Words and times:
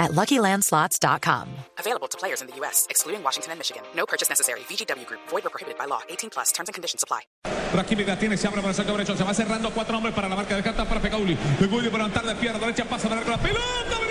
at 0.00 0.10
LuckyLandSlots.com. 0.12 1.46
Available 1.78 2.08
to 2.08 2.18
players 2.18 2.40
in 2.40 2.48
the 2.48 2.56
U.S., 2.56 2.86
excluding 2.90 3.22
Washington 3.22 3.52
and 3.52 3.60
Michigan. 3.60 3.82
No 3.94 4.06
purchase 4.06 4.28
necessary. 4.28 4.60
VGW 4.60 5.06
Group. 5.06 5.20
Void 5.28 5.46
or 5.46 5.50
prohibited 5.50 5.78
by 5.78 5.84
law. 5.84 6.00
18 6.08 6.30
plus. 6.30 6.50
Terms 6.50 6.68
and 6.68 6.74
conditions 6.74 7.04
apply. 7.04 7.20
Rakitic 7.72 8.08
la 8.08 8.18
tiene, 8.18 8.36
se 8.36 8.48
abre 8.48 8.60
para 8.60 8.70
el 8.70 8.74
sector 8.74 8.96
derecho, 8.96 9.16
se 9.16 9.22
va 9.22 9.32
cerrando 9.32 9.70
cuatro 9.70 9.96
hombres 9.96 10.12
para 10.12 10.28
la 10.28 10.34
marca 10.34 10.56
de 10.56 10.62
carta 10.62 10.84
para 10.84 11.00
Feghouli. 11.00 11.36
Feghouli 11.36 11.88
para 11.88 12.04
levantar 12.04 12.24
de 12.26 12.34
pierna 12.34 12.58
derecha, 12.58 12.84
pasa 12.84 13.08
para 13.08 13.24
la 13.24 13.38
pelota, 13.38 14.09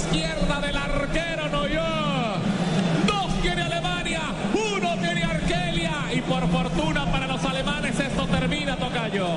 izquierda 0.00 0.60
del 0.60 0.76
arquero 0.76 1.48
Noyó. 1.48 1.82
Dos 3.06 3.42
tiene 3.42 3.62
Alemania, 3.62 4.20
uno 4.54 4.94
tiene 4.98 5.22
Argelia. 5.24 5.92
Y 6.12 6.20
por 6.22 6.48
fortuna 6.50 7.04
para 7.10 7.26
los 7.26 7.44
alemanes 7.44 7.98
esto 8.00 8.26
termina, 8.26 8.76
Tocayo. 8.76 9.28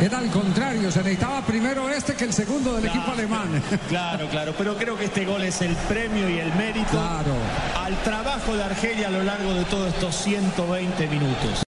Era 0.00 0.18
al 0.18 0.30
contrario, 0.30 0.90
se 0.90 0.98
necesitaba 0.98 1.40
primero 1.42 1.88
este 1.88 2.14
que 2.14 2.24
el 2.24 2.32
segundo 2.32 2.74
del 2.74 2.86
equipo 2.86 3.12
alemán. 3.12 3.62
Claro, 3.88 4.28
claro, 4.28 4.54
pero 4.56 4.76
creo 4.76 4.96
que 4.96 5.06
este 5.06 5.24
gol 5.24 5.42
es 5.42 5.60
el 5.62 5.74
premio 5.88 6.28
y 6.28 6.38
el 6.38 6.52
mérito 6.54 6.90
Claro. 6.90 7.34
al 7.82 7.96
trabajo 8.02 8.54
de 8.56 8.64
Argelia 8.64 9.08
a 9.08 9.10
lo 9.10 9.22
largo 9.22 9.54
de 9.54 9.64
todos 9.64 9.88
estos 9.94 10.14
120 10.16 11.06
minutos. 11.08 11.62